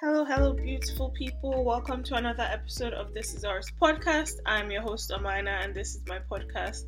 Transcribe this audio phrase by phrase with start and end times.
[0.00, 1.64] Hello, hello, beautiful people.
[1.64, 4.34] Welcome to another episode of This Is Ours podcast.
[4.46, 6.84] I'm your host, Amina, and this is my podcast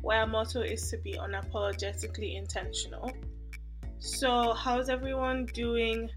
[0.00, 3.12] where our motto is to be unapologetically intentional.
[3.98, 6.08] So, how's everyone doing?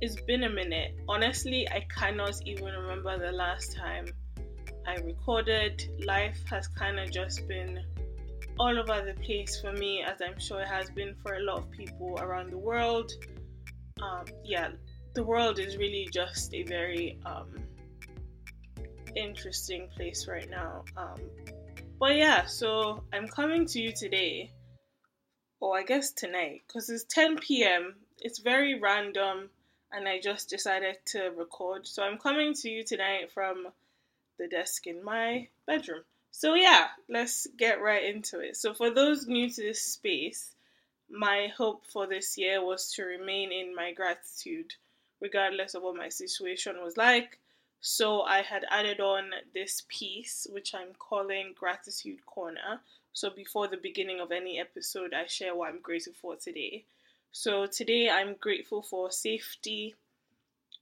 [0.00, 0.94] It's been a minute.
[1.08, 4.06] Honestly, I cannot even remember the last time
[4.86, 5.82] I recorded.
[6.06, 7.84] Life has kind of just been
[8.60, 11.58] all over the place for me, as I'm sure it has been for a lot
[11.58, 13.10] of people around the world.
[14.00, 14.68] Um, yeah,
[15.18, 17.48] the world is really just a very um,
[19.16, 20.84] interesting place right now.
[20.96, 21.18] Um,
[21.98, 24.52] but yeah, so I'm coming to you today,
[25.58, 27.96] or I guess tonight, because it's 10 p.m.
[28.20, 29.50] It's very random,
[29.90, 31.88] and I just decided to record.
[31.88, 33.66] So I'm coming to you tonight from
[34.38, 36.04] the desk in my bedroom.
[36.30, 38.56] So, yeah, let's get right into it.
[38.56, 40.54] So, for those new to this space,
[41.10, 44.74] my hope for this year was to remain in my gratitude,
[45.20, 47.38] regardless of what my situation was like.
[47.80, 52.80] So, I had added on this piece, which I'm calling Gratitude Corner.
[53.12, 56.84] So, before the beginning of any episode, I share what I'm grateful for today.
[57.30, 59.94] So, today I'm grateful for safety,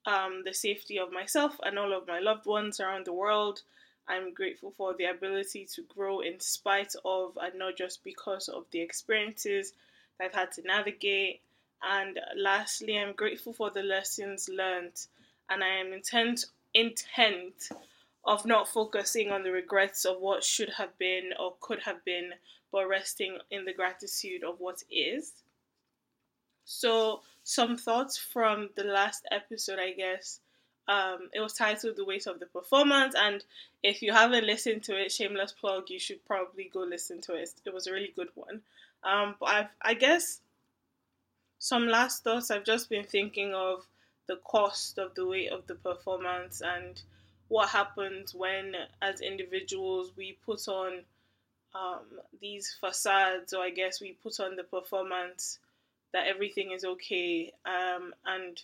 [0.06, 3.62] um, the safety of myself and all of my loved ones around the world.
[4.08, 8.64] I'm grateful for the ability to grow in spite of and not just because of
[8.70, 9.72] the experiences
[10.18, 11.40] that I've had to navigate.
[11.82, 15.06] And lastly, I'm grateful for the lessons learned,
[15.48, 17.70] and I am intent intent
[18.24, 22.32] of not focusing on the regrets of what should have been or could have been,
[22.72, 25.32] but resting in the gratitude of what is.
[26.64, 30.40] So, some thoughts from the last episode, I guess.
[30.88, 33.44] Um, it was titled The Weight of the Performance, and
[33.82, 37.50] if you haven't listened to it, shameless plug, you should probably go listen to it.
[37.64, 38.62] It was a really good one.
[39.04, 40.40] Um, but I've, I guess
[41.58, 43.86] some last thoughts I've just been thinking of
[44.26, 47.00] the cost of the weight of the performance and
[47.48, 51.02] what happens when, as individuals, we put on
[51.74, 55.58] um, these facades, or I guess we put on the performance
[56.12, 58.60] that everything is okay, um, and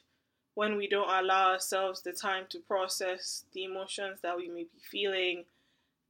[0.54, 4.81] when we don't allow ourselves the time to process the emotions that we may be
[4.91, 5.44] feeling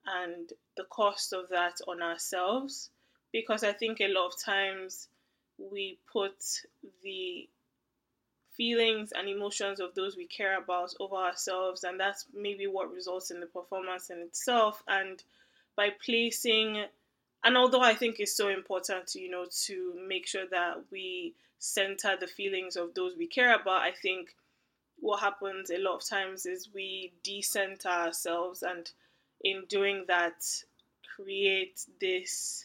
[0.07, 2.91] and the cost of that on ourselves.
[3.33, 5.09] Because I think a lot of times
[5.59, 6.35] we put
[7.03, 7.49] the
[8.57, 13.31] feelings and emotions of those we care about over ourselves, and that's maybe what results
[13.31, 14.83] in the performance in itself.
[14.87, 15.23] And
[15.77, 16.85] by placing,
[17.45, 22.17] and although I think it's so important you know, to make sure that we center
[22.19, 24.35] the feelings of those we care about, I think
[25.01, 28.91] what happens a lot of times is we decenter ourselves, and
[29.43, 30.45] in doing that,
[31.17, 32.65] create this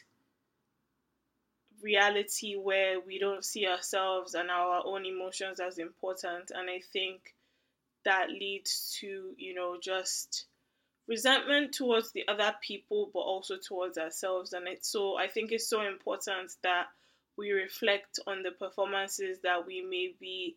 [1.81, 6.51] reality where we don't see ourselves and our own emotions as important.
[6.53, 7.35] And I think
[8.05, 10.45] that leads to, you know, just
[11.07, 14.53] resentment towards the other people, but also towards ourselves.
[14.53, 16.87] And it's so, I think it's so important that
[17.37, 20.55] we reflect on the performances that we may be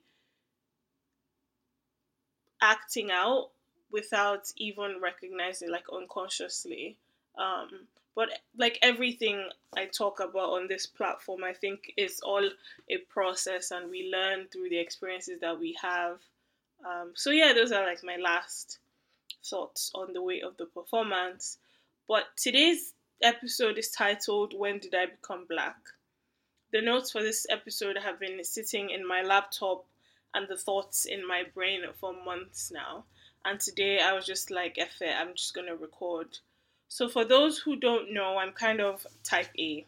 [2.63, 3.51] acting out
[3.91, 6.97] without even recognizing, like unconsciously.
[7.37, 12.49] Um, but like everything I talk about on this platform, I think is all
[12.89, 16.19] a process, and we learn through the experiences that we have.
[16.85, 18.79] Um, so yeah, those are like my last
[19.45, 21.59] thoughts on the weight of the performance.
[22.09, 25.77] But today's episode is titled "When Did I Become Black."
[26.73, 29.85] The notes for this episode have been sitting in my laptop
[30.35, 33.05] and the thoughts in my brain for months now.
[33.45, 36.39] And today I was just like, F it, I'm just gonna record.
[36.93, 39.87] So, for those who don't know, I'm kind of type A.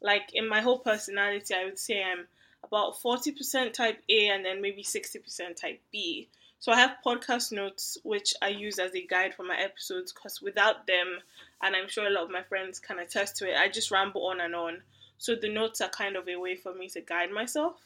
[0.00, 2.28] Like in my whole personality, I would say I'm
[2.62, 6.28] about 40% type A and then maybe 60% type B.
[6.60, 10.40] So, I have podcast notes which I use as a guide for my episodes because
[10.40, 11.18] without them,
[11.60, 14.28] and I'm sure a lot of my friends can attest to it, I just ramble
[14.28, 14.82] on and on.
[15.18, 17.80] So the notes are kind of a way for me to guide myself.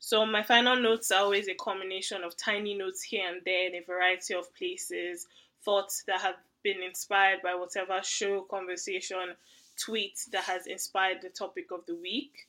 [0.00, 3.76] So my final notes are always a combination of tiny notes here and there in
[3.76, 5.28] a variety of places,
[5.64, 9.34] thoughts that have been inspired by whatever show, conversation,
[9.78, 12.46] tweet that has inspired the topic of the week.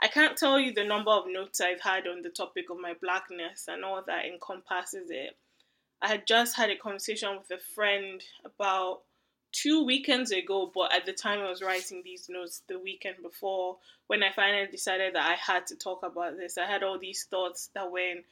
[0.00, 2.94] I can't tell you the number of notes I've had on the topic of my
[3.00, 5.36] blackness and all that encompasses it.
[6.02, 9.00] I had just had a conversation with a friend about
[9.52, 13.78] two weekends ago, but at the time I was writing these notes the weekend before,
[14.06, 17.24] when I finally decided that I had to talk about this, I had all these
[17.30, 18.24] thoughts that were in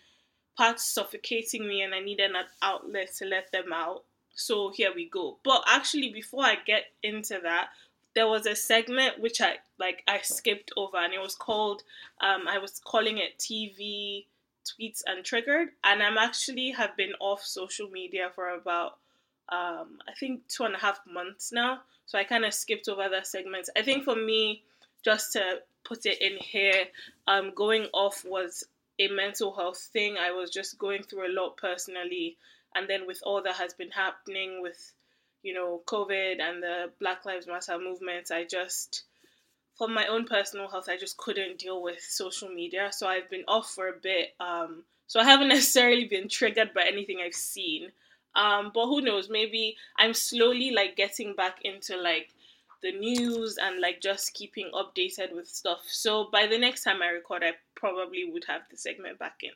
[0.57, 4.05] parts suffocating me and I needed an outlet to let them out.
[4.35, 5.39] So here we go.
[5.45, 7.69] But actually, before I get into that,
[8.15, 11.83] there was a segment which I like I skipped over and it was called
[12.21, 14.27] um, I was calling it TV
[14.65, 18.99] tweets and triggered, and I'm actually have been off social media for about
[19.51, 21.81] um, I think two and a half months now.
[22.07, 23.69] So I kind of skipped over that segment.
[23.77, 24.63] I think for me,
[25.05, 26.85] just to put it in here,
[27.27, 28.65] um, going off was
[28.99, 30.17] a mental health thing.
[30.19, 32.37] I was just going through a lot personally,
[32.75, 34.93] and then with all that has been happening with,
[35.43, 39.05] you know, COVID and the Black Lives Matter movements, I just,
[39.77, 42.91] for my own personal health, I just couldn't deal with social media.
[42.93, 44.35] So I've been off for a bit.
[44.41, 47.93] Um, so I haven't necessarily been triggered by anything I've seen.
[48.35, 49.31] Um, but who knows?
[49.31, 52.31] Maybe I'm slowly like getting back into like
[52.83, 55.83] the news and like just keeping updated with stuff.
[55.87, 59.51] So by the next time I record, I probably would have the segment back in.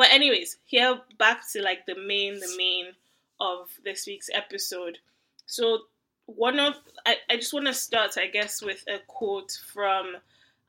[0.00, 2.86] But anyways, here back to like the main, the main
[3.38, 4.96] of this week's episode.
[5.44, 5.80] So
[6.24, 10.16] one of I, I just want to start, I guess, with a quote from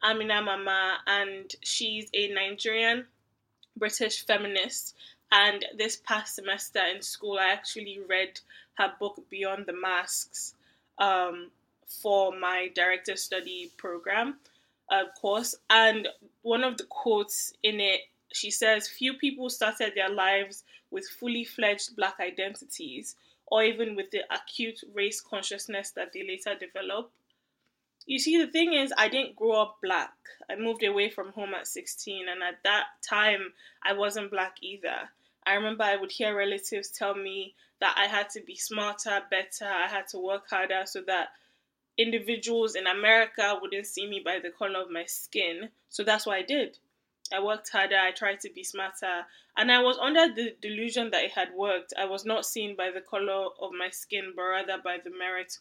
[0.04, 3.06] Amina Mama, and she's a Nigerian
[3.78, 4.96] British feminist.
[5.32, 8.38] And this past semester in school, I actually read
[8.80, 10.56] her book Beyond the Masks.
[10.98, 11.52] Um,
[12.02, 14.40] for my director study program
[14.90, 15.56] uh, course.
[15.70, 16.10] And
[16.42, 18.02] one of the quotes in it,
[18.34, 23.16] she says, Few people started their lives with fully fledged black identities
[23.48, 27.12] or even with the acute race consciousness that they later develop.
[28.06, 30.14] You see, the thing is, I didn't grow up black.
[30.50, 35.10] I moved away from home at 16, and at that time, I wasn't black either.
[35.46, 39.66] I remember I would hear relatives tell me that I had to be smarter, better,
[39.66, 41.30] I had to work harder so that
[41.98, 45.70] individuals in America wouldn't see me by the color of my skin.
[45.90, 46.78] So that's what I did.
[47.34, 49.26] I worked harder, I tried to be smarter,
[49.58, 51.94] and I was under the delusion that it had worked.
[51.98, 55.58] I was not seen by the color of my skin, but rather by the merit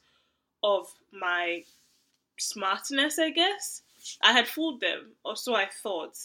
[0.62, 1.64] of my
[2.38, 3.82] smartness, I guess.
[4.22, 6.17] I had fooled them, or so I thought.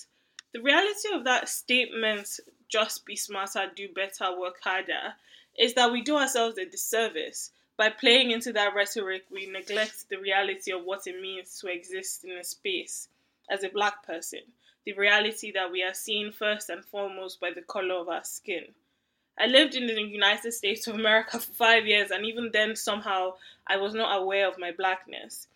[0.54, 2.40] The reality of that statement,
[2.70, 5.16] just be smarter, do better, work harder,
[5.58, 10.18] is that we do ourselves a disservice by playing into that rhetoric, we neglect the
[10.18, 13.10] reality of what it means to exist in a space
[13.50, 14.40] as a black person,
[14.86, 18.66] the reality that we are seen first and foremost by the color of our skin.
[19.38, 23.34] I lived in the United States of America for five years, and even then, somehow,
[23.68, 25.48] I was not aware of my blackness.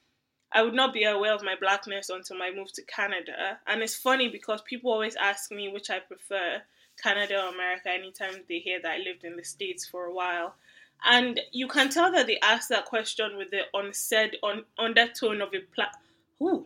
[0.52, 3.60] I would not be aware of my blackness until I moved to Canada.
[3.68, 6.64] And it's funny because people always ask me which I prefer,
[7.02, 10.56] Canada or America, anytime they hear that I lived in the States for a while.
[11.06, 15.54] And you can tell that they ask that question with the unsaid on undertone of
[15.54, 15.92] a pla-
[16.40, 16.66] Who?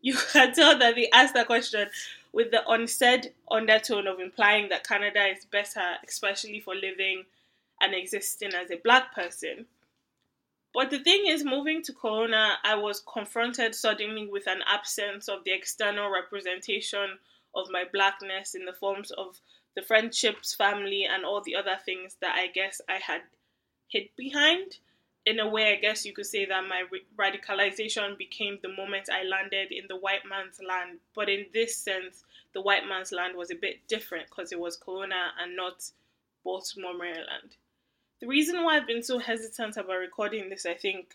[0.00, 1.88] You can tell that they asked that question
[2.32, 7.24] with the unsaid undertone of implying that Canada is better, especially for living
[7.80, 9.66] and existing as a black person.
[10.74, 15.44] But the thing is, moving to Kelowna, I was confronted suddenly with an absence of
[15.44, 17.18] the external representation
[17.54, 19.40] of my blackness in the forms of
[19.74, 23.22] the friendships, family, and all the other things that I guess I had
[23.88, 24.78] hid behind.
[25.28, 26.84] In a way, I guess you could say that my
[27.18, 31.00] radicalization became the moment I landed in the white man's land.
[31.14, 34.78] But in this sense, the white man's land was a bit different because it was
[34.78, 35.90] Kelowna and not
[36.44, 37.56] Baltimore, Maryland.
[38.20, 41.14] The reason why I've been so hesitant about recording this, I think,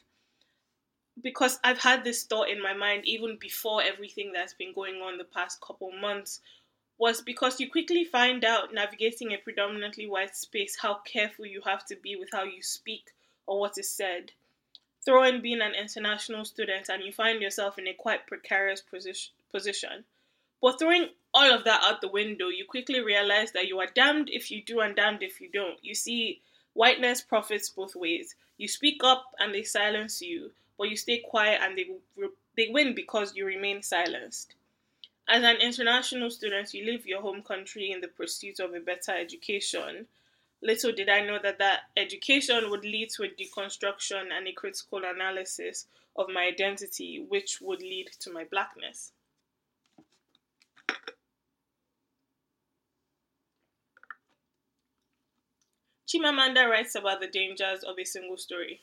[1.23, 5.17] because I've had this thought in my mind even before everything that's been going on
[5.17, 6.39] the past couple months
[6.99, 11.83] was because you quickly find out navigating a predominantly white space how careful you have
[11.87, 13.11] to be with how you speak
[13.45, 14.31] or what is said.
[15.03, 18.81] Throw in being an international student and you find yourself in a quite precarious
[19.51, 20.05] position.
[20.61, 24.29] But throwing all of that out the window, you quickly realize that you are damned
[24.29, 25.77] if you do and damned if you don't.
[25.83, 26.41] You see,
[26.73, 28.35] whiteness profits both ways.
[28.57, 31.87] You speak up and they silence you, but you stay quiet and they,
[32.55, 34.55] they win because you remain silenced.
[35.27, 39.11] As an international student, you leave your home country in the pursuit of a better
[39.11, 40.07] education.
[40.63, 45.01] Little did I know that that education would lead to a deconstruction and a critical
[45.03, 49.11] analysis of my identity, which would lead to my blackness.
[56.07, 58.79] Chimamanda writes about the dangers of a single story.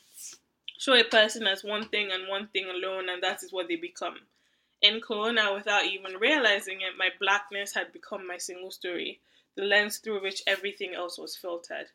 [0.77, 3.75] Show a person as one thing and one thing alone, and that is what they
[3.75, 4.19] become
[4.81, 9.19] in Kelowna without even realizing it, my blackness had become my single story,
[9.55, 11.87] the lens through which everything else was filtered.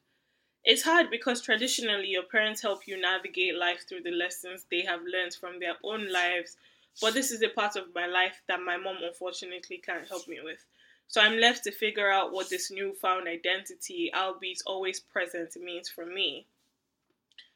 [0.65, 5.01] It's hard because traditionally your parents help you navigate life through the lessons they have
[5.03, 6.57] learned from their own lives,
[7.01, 10.41] but this is a part of my life that my mom unfortunately can't help me
[10.43, 10.65] with.
[11.09, 16.05] So I'm left to figure out what this newfound identity, albeit always present, means for
[16.05, 16.47] me.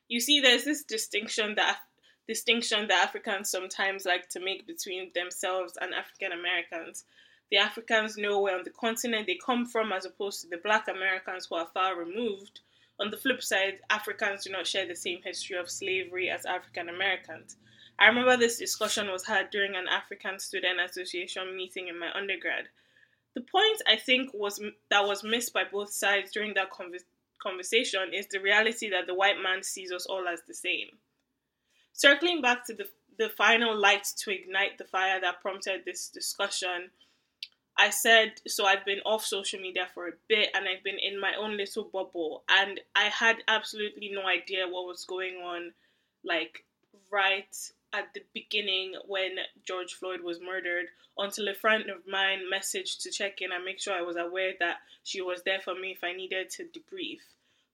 [0.09, 1.79] You see, there's this distinction that
[2.29, 7.05] distinction that Africans sometimes like to make between themselves and African Americans.
[7.51, 10.89] The Africans know where on the continent they come from as opposed to the black
[10.89, 12.61] Americans who are far removed.
[12.99, 16.89] On the flip side, Africans do not share the same history of slavery as African
[16.89, 17.57] Americans.
[17.99, 22.69] I remember this discussion was had during an African Student Association meeting in my undergrad.
[23.35, 27.07] The point I think was that was missed by both sides during that conversation
[27.41, 30.89] conversation is the reality that the white man sees us all as the same.
[31.93, 32.87] Circling back to the,
[33.19, 36.91] the final light to ignite the fire that prompted this discussion,
[37.81, 41.19] I said, so I've been off social media for a bit and I've been in
[41.19, 45.73] my own little bubble, and I had absolutely no idea what was going on,
[46.23, 46.63] like
[47.11, 47.57] right
[47.95, 53.11] at the beginning when George Floyd was murdered until a friend of mine messaged to
[53.11, 56.05] check in and make sure I was aware that she was there for me if
[56.05, 57.21] I needed to debrief.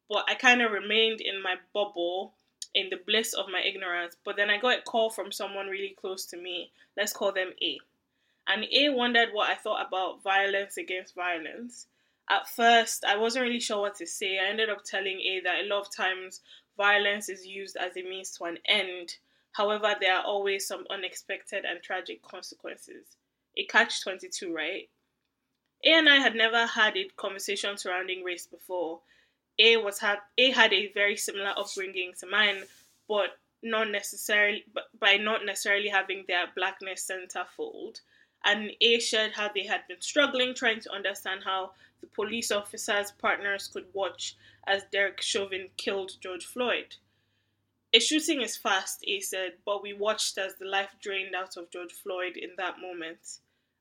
[0.09, 2.33] But I kind of remained in my bubble
[2.75, 4.17] in the bliss of my ignorance.
[4.25, 6.71] But then I got a call from someone really close to me.
[6.97, 7.81] Let's call them A.
[8.49, 11.87] And A wondered what I thought about violence against violence.
[12.29, 14.39] At first, I wasn't really sure what to say.
[14.39, 16.41] I ended up telling A that a lot of times
[16.77, 19.17] violence is used as a means to an end
[19.57, 23.17] However, there are always some unexpected and tragic consequences.
[23.57, 24.91] A catch 22, right?
[25.83, 29.01] A and I had never had a conversation surrounding race before.
[29.59, 32.65] A was had A had a very similar upbringing to mine,
[33.09, 38.03] but not necessarily but by not necessarily having their blackness centerfold.
[38.47, 43.11] And A shared how they had been struggling trying to understand how the police officers'
[43.11, 44.37] partners could watch
[44.69, 46.95] as Derek Chauvin killed George Floyd.
[47.93, 51.71] A shooting is fast, A said, but we watched as the life drained out of
[51.71, 53.41] George Floyd in that moment.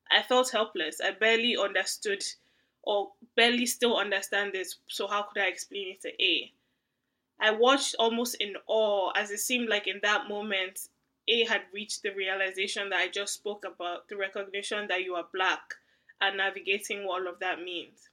[0.10, 1.00] I felt helpless.
[1.00, 2.24] I barely understood
[2.82, 6.52] or barely still understand this, so how could I explain it to A?
[7.40, 10.88] I watched almost in awe as it seemed like in that moment
[11.28, 15.26] A had reached the realization that I just spoke about the recognition that you are
[15.34, 15.76] black
[16.22, 18.10] and navigating what all of that means.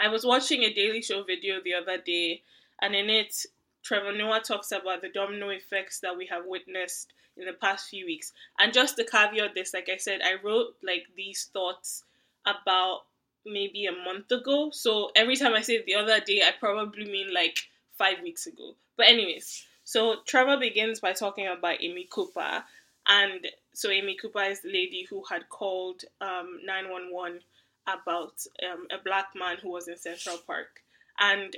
[0.00, 2.42] I was watching a Daily Show video the other day,
[2.80, 3.46] and in it,
[3.82, 8.06] Trevor Noah talks about the domino effects that we have witnessed in the past few
[8.06, 8.32] weeks.
[8.58, 12.04] And just to caveat this, like I said, I wrote like these thoughts
[12.46, 13.02] about
[13.44, 14.70] maybe a month ago.
[14.70, 17.58] So every time I say the other day, I probably mean like
[17.96, 18.74] five weeks ago.
[18.96, 22.62] But anyways, so Trevor begins by talking about Amy Cooper.
[23.06, 27.40] And so Amy Cooper is the lady who had called um, 911
[27.86, 28.34] about
[28.70, 30.82] um, a black man who was in Central Park.
[31.18, 31.56] And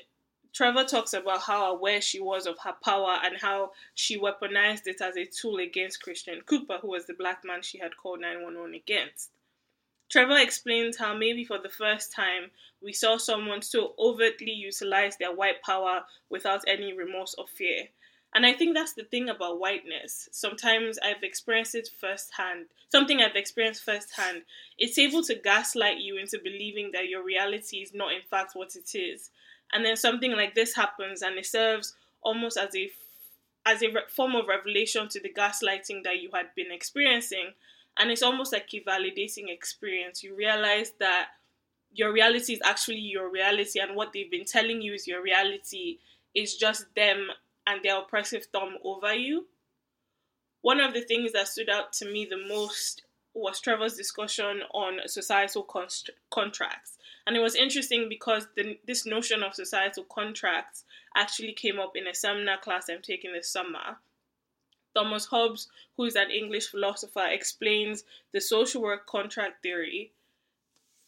[0.52, 5.00] Trevor talks about how aware she was of her power and how she weaponized it
[5.00, 8.76] as a tool against Christian Cooper, who was the black man she had called 911
[8.76, 9.30] against.
[10.08, 15.34] Trevor explains how maybe for the first time we saw someone so overtly utilize their
[15.34, 17.88] white power without any remorse or fear.
[18.34, 20.28] And I think that's the thing about whiteness.
[20.30, 22.66] Sometimes I've experienced it firsthand.
[22.90, 24.42] Something I've experienced firsthand.
[24.78, 28.76] It's able to gaslight you into believing that your reality is not, in fact, what
[28.76, 29.30] it is
[29.72, 32.90] and then something like this happens and it serves almost as a
[33.66, 37.52] as a form of revelation to the gaslighting that you had been experiencing
[37.99, 41.28] and it's almost like a validating experience you realize that
[41.92, 45.99] your reality is actually your reality and what they've been telling you is your reality
[46.34, 47.28] is just them
[47.67, 49.47] and their oppressive thumb over you
[50.62, 53.02] one of the things that stood out to me the most
[53.33, 59.43] was Trevor's discussion on societal const- contracts and it was interesting because the, this notion
[59.43, 60.85] of societal contracts
[61.17, 63.99] actually came up in a seminar class I'm taking this summer.
[64.95, 70.12] Thomas Hobbes, who is an English philosopher, explains the social work contract theory.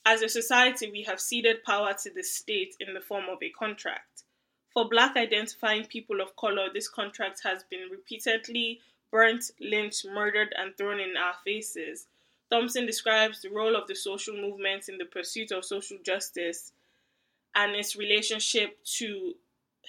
[0.04, 3.50] As a society, we have ceded power to the state in the form of a
[3.50, 4.24] contract.
[4.74, 10.76] For black identifying people of color, this contract has been repeatedly burnt, lynched, murdered, and
[10.76, 12.06] thrown in our faces.
[12.50, 16.72] Thompson describes the role of the social movement in the pursuit of social justice
[17.54, 19.34] and its relationship to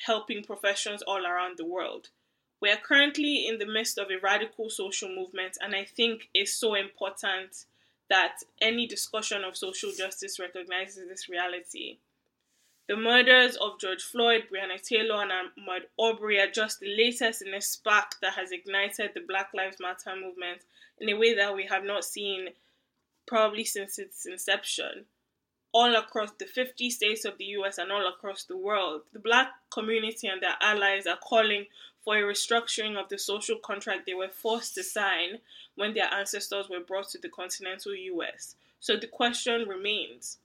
[0.05, 2.09] helping professions all around the world.
[2.59, 6.53] We are currently in the midst of a radical social movement, and I think it's
[6.53, 7.65] so important
[8.09, 11.97] that any discussion of social justice recognizes this reality.
[12.85, 17.53] The murders of George Floyd, Breonna Taylor, and Ahmaud Arbery are just the latest in
[17.53, 20.63] a spark that has ignited the Black Lives Matter movement
[20.99, 22.49] in a way that we have not seen
[23.25, 25.05] probably since its inception.
[25.71, 29.53] All across the 50 states of the US and all across the world, the black
[29.69, 31.67] community and their allies are calling
[32.03, 35.39] for a restructuring of the social contract they were forced to sign
[35.75, 38.57] when their ancestors were brought to the continental US.
[38.81, 40.37] So the question remains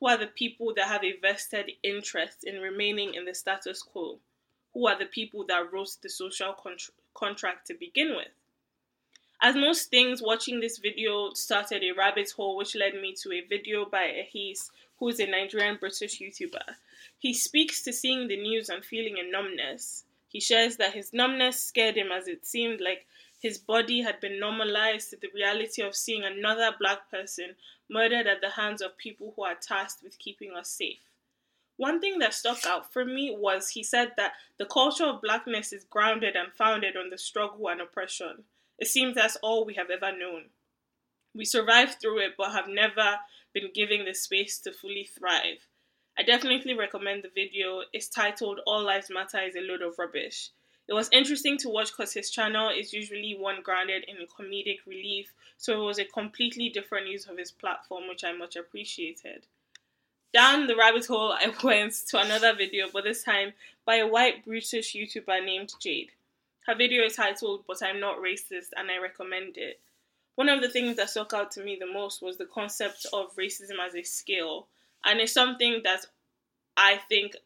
[0.00, 4.18] who are the people that have a vested interest in remaining in the status quo?
[4.74, 6.54] Who are the people that wrote the social
[7.14, 8.28] contract to begin with?
[9.40, 13.40] As most things, watching this video started a rabbit hole, which led me to a
[13.40, 16.74] video by Ehiz, who is a Nigerian British YouTuber.
[17.18, 20.04] He speaks to seeing the news and feeling a numbness.
[20.28, 23.06] He shares that his numbness scared him as it seemed like
[23.38, 27.54] his body had been normalized to the reality of seeing another black person
[27.88, 30.98] murdered at the hands of people who are tasked with keeping us safe.
[31.76, 35.72] One thing that stuck out for me was he said that the culture of blackness
[35.72, 38.44] is grounded and founded on the struggle and oppression.
[38.78, 40.46] It seems that's all we have ever known.
[41.34, 43.20] We survived through it, but have never
[43.54, 45.68] been given the space to fully thrive.
[46.18, 47.82] I definitely recommend the video.
[47.92, 50.50] It's titled All Lives Matter is a Load of Rubbish.
[50.88, 55.34] It was interesting to watch because his channel is usually one grounded in comedic relief,
[55.58, 59.44] so it was a completely different use of his platform, which I much appreciated.
[60.32, 63.52] Down the rabbit hole, I went to another video, but this time
[63.84, 66.12] by a white British YouTuber named Jade.
[66.66, 69.80] Her video is titled But I'm Not Racist and I recommend it.
[70.36, 73.34] One of the things that stuck out to me the most was the concept of
[73.36, 74.68] racism as a skill.
[75.04, 76.06] And it's something that
[76.76, 77.36] I think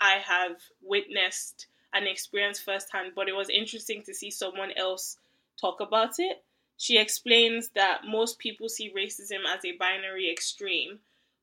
[0.00, 5.16] I have witnessed and experience firsthand, but it was interesting to see someone else
[5.60, 6.42] talk about it.
[6.76, 10.98] She explains that most people see racism as a binary extreme,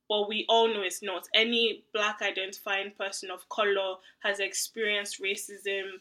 [0.10, 1.28] but we all know it's not.
[1.34, 6.00] Any black identifying person of color has experienced racism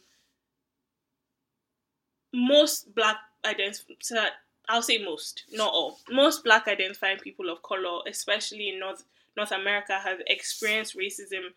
[2.37, 4.29] most black identify
[4.69, 6.01] I'll say most, not all.
[6.11, 9.05] Most black identifying people of color, especially in North
[9.37, 11.53] North America, have experienced racism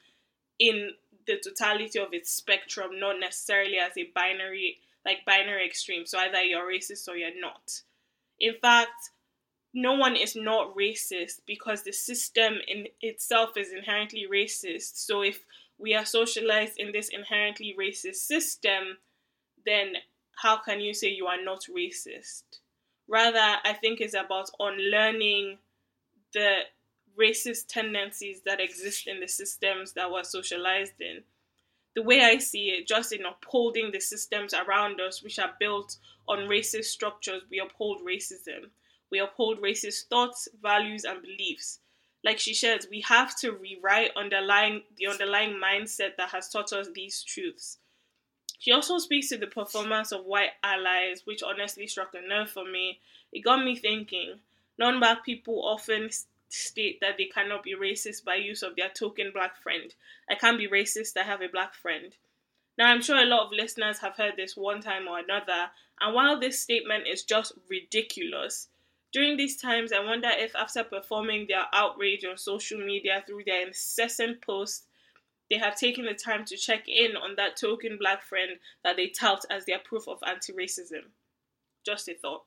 [0.59, 0.91] in
[1.29, 6.05] the totality of its spectrum, not necessarily as a binary like binary extreme.
[6.05, 7.81] So either you're racist or you're not.
[8.39, 9.11] In fact,
[9.73, 14.97] no one is not racist because the system in itself is inherently racist.
[15.05, 15.39] So if
[15.77, 18.97] we are socialized in this inherently racist system,
[19.65, 19.93] then
[20.41, 22.43] how can you say you are not racist?
[23.07, 25.59] Rather, I think it's about unlearning
[26.33, 26.61] the
[27.17, 31.23] racist tendencies that exist in the systems that we're socialized in.
[31.95, 35.97] The way I see it, just in upholding the systems around us, which are built
[36.27, 38.69] on racist structures, we uphold racism.
[39.11, 41.79] We uphold racist thoughts, values, and beliefs.
[42.23, 46.89] Like she says, we have to rewrite underlying the underlying mindset that has taught us
[46.93, 47.77] these truths.
[48.59, 52.65] She also speaks to the performance of white allies, which honestly struck a nerve for
[52.65, 52.99] me.
[53.31, 54.39] It got me thinking.
[54.77, 56.09] Non black people often
[56.49, 59.93] state that they cannot be racist by use of their token black friend.
[60.29, 62.13] I can't be racist, I have a black friend.
[62.77, 66.15] Now, I'm sure a lot of listeners have heard this one time or another, and
[66.15, 68.67] while this statement is just ridiculous,
[69.11, 73.65] during these times, I wonder if after performing their outrage on social media through their
[73.65, 74.85] incessant posts,
[75.49, 79.07] they have taken the time to check in on that token black friend that they
[79.07, 81.09] tout as their proof of anti racism.
[81.83, 82.43] Just a thought.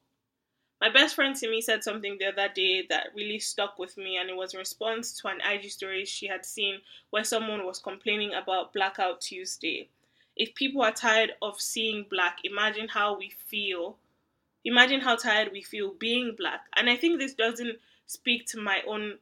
[0.82, 4.28] My best friend Simi said something the other day that really stuck with me, and
[4.28, 8.34] it was in response to an IG story she had seen where someone was complaining
[8.34, 9.88] about Blackout Tuesday.
[10.34, 13.96] If people are tired of seeing black, imagine how we feel.
[14.64, 16.62] Imagine how tired we feel being black.
[16.74, 19.18] And I think this doesn't speak to my own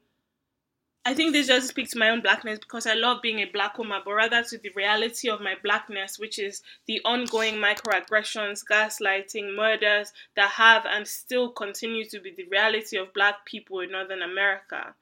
[1.02, 3.78] I think this just speaks to my own blackness because I love being a black
[3.78, 9.56] woman, but rather to the reality of my blackness, which is the ongoing microaggressions, gaslighting,
[9.56, 14.20] murders that have and still continue to be the reality of black people in Northern
[14.20, 14.94] America.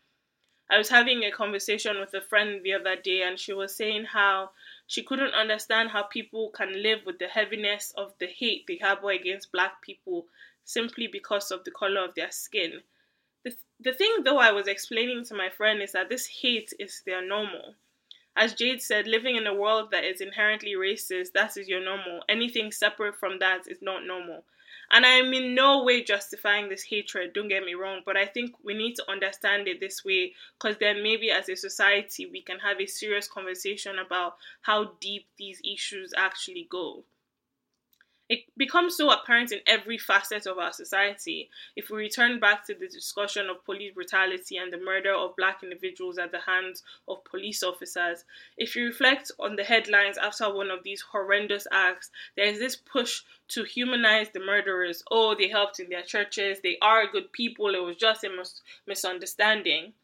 [0.70, 4.04] I was having a conversation with a friend the other day, and she was saying
[4.04, 4.50] how
[4.86, 9.10] she couldn't understand how people can live with the heaviness of the hate they harbor
[9.10, 10.26] against black people
[10.64, 12.82] simply because of the color of their skin
[13.80, 17.26] the, thing, though, I was explaining to my friend is that this hate is their
[17.26, 17.74] normal.
[18.36, 22.22] As Jade said, living in a world that is inherently racist, that is your normal.
[22.28, 24.44] Anything separate from that is not normal.
[24.90, 28.54] And I'm in no way justifying this hatred, don't get me wrong, but I think
[28.62, 32.60] we need to understand it this way because then maybe as a society we can
[32.60, 37.04] have a serious conversation about how deep these issues actually go
[38.28, 41.48] it becomes so apparent in every facet of our society.
[41.76, 45.62] If we return back to the discussion of police brutality and the murder of black
[45.62, 48.24] individuals at the hands of police officers,
[48.56, 52.76] if you reflect on the headlines after one of these horrendous acts, there is this
[52.76, 55.02] push to humanize the murderers.
[55.10, 58.60] Oh, they helped in their churches, they are good people, it was just a mis-
[58.86, 59.94] misunderstanding.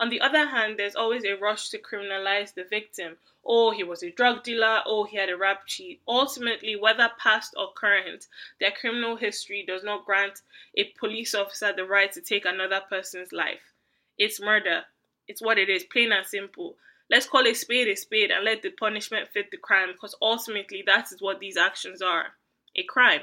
[0.00, 3.16] On the other hand, there's always a rush to criminalize the victim.
[3.44, 4.80] Oh, he was a drug dealer.
[4.86, 6.00] Oh, he had a rap sheet.
[6.06, 8.28] Ultimately, whether past or current,
[8.60, 10.42] their criminal history does not grant
[10.76, 13.72] a police officer the right to take another person's life.
[14.16, 14.84] It's murder.
[15.26, 16.76] It's what it is, plain and simple.
[17.10, 20.82] Let's call a spade a spade and let the punishment fit the crime because ultimately
[20.86, 22.34] that is what these actions are
[22.76, 23.22] a crime.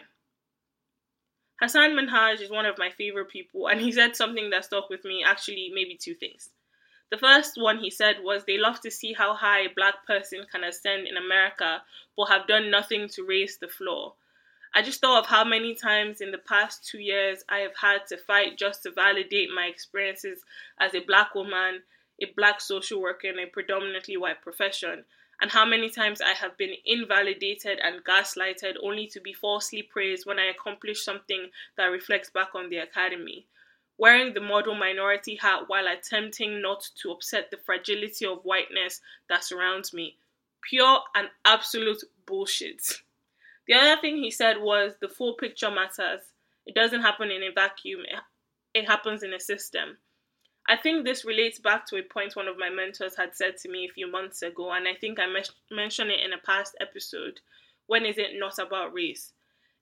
[1.61, 5.05] Hasan Minhaj is one of my favorite people, and he said something that stuck with
[5.05, 6.49] me actually, maybe two things.
[7.11, 10.45] The first one he said was they love to see how high a black person
[10.51, 11.83] can ascend in America,
[12.17, 14.15] but have done nothing to raise the floor.
[14.73, 18.07] I just thought of how many times in the past two years I have had
[18.07, 20.43] to fight just to validate my experiences
[20.79, 21.83] as a black woman,
[22.21, 25.05] a black social worker in a predominantly white profession,
[25.39, 30.25] and how many times I have been invalidated and gaslighted only to be falsely praised
[30.25, 33.45] when I accomplish something that reflects back on the academy.
[33.97, 39.43] Wearing the model minority hat while attempting not to upset the fragility of whiteness that
[39.43, 40.17] surrounds me.
[40.61, 43.01] Pure and absolute bullshit.
[43.67, 46.21] The other thing he said was the full picture matters.
[46.65, 48.01] It doesn't happen in a vacuum,
[48.73, 49.97] it happens in a system.
[50.67, 53.69] I think this relates back to a point one of my mentors had said to
[53.69, 55.27] me a few months ago, and I think I
[55.71, 57.39] mentioned it in a past episode.
[57.85, 59.31] When is it not about race?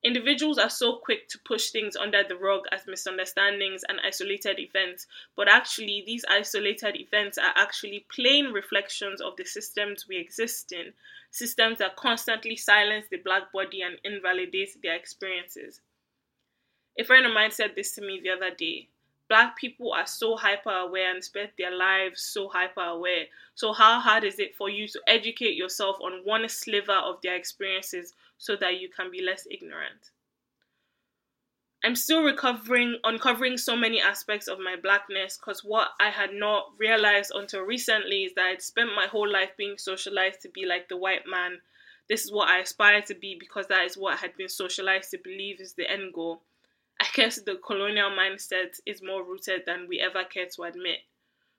[0.04, 5.08] Individuals are so quick to push things under the rug as misunderstandings and isolated events,
[5.38, 10.92] but actually, these isolated events are actually plain reflections of the systems we exist in,
[11.32, 15.80] systems that constantly silence the black body and invalidate their experiences.
[17.00, 18.90] A friend of mine said this to me the other day.
[19.30, 23.26] Black people are so hyper aware and spend their lives so hyper aware.
[23.56, 27.36] So, how hard is it for you to educate yourself on one sliver of their
[27.36, 30.12] experiences so that you can be less ignorant.
[31.82, 36.66] I'm still recovering, uncovering so many aspects of my blackness because what I had not
[36.78, 40.90] realized until recently is that I'd spent my whole life being socialized to be like
[40.90, 41.60] the white man.
[42.10, 45.12] This is what I aspire to be because that is what I had been socialized
[45.12, 46.42] to believe is the end goal.
[47.00, 51.00] I guess the colonial mindset is more rooted than we ever care to admit.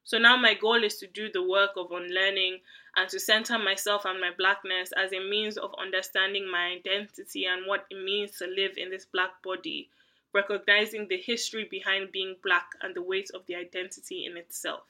[0.04, 2.60] So now my goal is to do the work of unlearning
[2.94, 7.66] and to center myself and my blackness as a means of understanding my identity and
[7.66, 9.88] what it means to live in this black body,
[10.34, 14.82] recognizing the history behind being black and the weight of the identity in itself.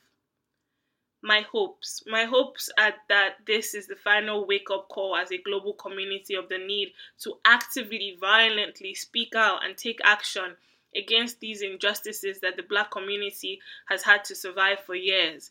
[1.23, 2.03] My hopes.
[2.07, 6.35] My hopes are that this is the final wake up call as a global community
[6.35, 10.57] of the need to actively, violently speak out and take action
[10.97, 15.51] against these injustices that the black community has had to survive for years.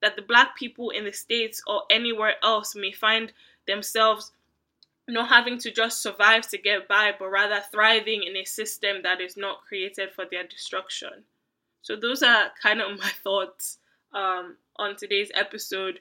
[0.00, 3.32] That the black people in the States or anywhere else may find
[3.66, 4.32] themselves
[5.08, 9.20] not having to just survive to get by, but rather thriving in a system that
[9.20, 11.24] is not created for their destruction.
[11.82, 13.78] So, those are kind of my thoughts
[14.12, 16.00] um, on today's episode.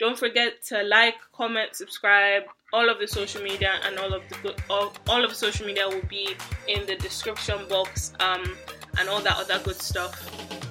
[0.00, 2.44] Don't forget to like, comment, subscribe.
[2.72, 5.86] All of the social media and all of the all, all of the social media
[5.86, 6.34] will be
[6.68, 8.56] in the description box um,
[8.98, 10.14] and all that other good stuff.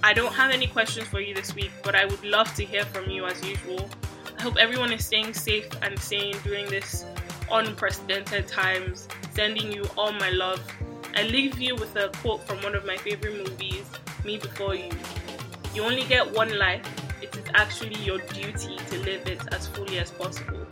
[0.02, 2.86] I don't have any questions for you this week, but I would love to hear
[2.86, 3.88] from you as usual.
[4.36, 7.06] I hope everyone is staying safe and sane during this
[7.52, 9.08] unprecedented times.
[9.36, 10.60] Sending you all my love.
[11.15, 13.86] I leave you with a quote from one of my favorite movies,
[14.26, 14.89] Me Before You.
[15.76, 16.82] You only get one life
[17.21, 20.65] it is actually your duty to live it as fully as possible.